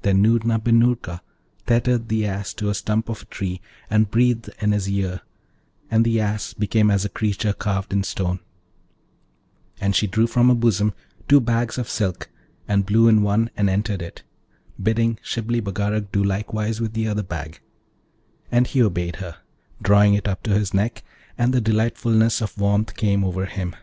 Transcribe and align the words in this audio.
Then 0.00 0.22
Noorna 0.22 0.58
bin 0.58 0.78
Noorka 0.80 1.20
tethered 1.66 2.08
the 2.08 2.24
Ass 2.24 2.54
to 2.54 2.70
a 2.70 2.74
stump 2.74 3.10
of 3.10 3.20
a 3.20 3.24
tree 3.26 3.60
and 3.90 4.10
breathed 4.10 4.48
in 4.62 4.72
his 4.72 4.88
ear, 4.88 5.20
and 5.90 6.02
the 6.02 6.18
Ass 6.18 6.54
became 6.54 6.90
as 6.90 7.04
a 7.04 7.10
creature 7.10 7.52
carved 7.52 7.92
in 7.92 8.02
stone; 8.02 8.40
and 9.78 9.94
she 9.94 10.06
drew 10.06 10.26
from 10.26 10.48
her 10.48 10.54
bosom 10.54 10.94
two 11.28 11.42
bags 11.42 11.76
of 11.76 11.90
silk, 11.90 12.30
and 12.66 12.86
blew 12.86 13.06
in 13.06 13.20
one 13.20 13.50
and 13.54 13.68
entered 13.68 14.00
it, 14.00 14.22
bidding 14.82 15.18
Shibli 15.22 15.60
Bagarag 15.60 16.10
do 16.10 16.24
likewise 16.24 16.80
with 16.80 16.94
the 16.94 17.06
other 17.06 17.22
bag; 17.22 17.60
and 18.50 18.66
he 18.66 18.82
obeyed 18.82 19.16
her, 19.16 19.40
drawing 19.82 20.14
it 20.14 20.26
up 20.26 20.42
to 20.44 20.54
his 20.54 20.72
neck, 20.72 21.04
and 21.36 21.52
the 21.52 21.60
delightfulness 21.60 22.40
of 22.40 22.56
warmth 22.56 22.96
came 22.96 23.22
over 23.22 23.44
him. 23.44 23.74